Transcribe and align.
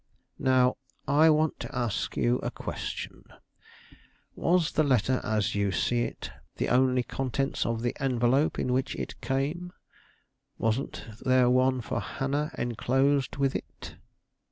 "Now 0.39 0.77
I 1.07 1.29
want 1.29 1.59
to 1.59 1.75
ask 1.77 2.17
you 2.17 2.39
a 2.39 2.49
question. 2.49 3.23
Was 4.33 4.71
the 4.71 4.81
letter, 4.81 5.21
as 5.23 5.53
you 5.53 5.71
see 5.71 6.01
it, 6.01 6.31
the 6.57 6.69
only 6.69 7.03
contents 7.03 7.67
of 7.67 7.83
the 7.83 7.95
envelope 7.99 8.57
in 8.57 8.73
which 8.73 8.95
it 8.95 9.21
came? 9.21 9.73
Wasn't 10.57 11.05
there 11.19 11.51
one 11.51 11.81
for 11.81 11.99
Hannah 11.99 12.49
enclosed 12.57 13.35
with 13.37 13.55
it?" 13.55 13.97